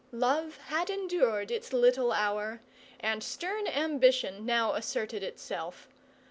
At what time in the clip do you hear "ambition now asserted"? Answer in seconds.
3.67-5.21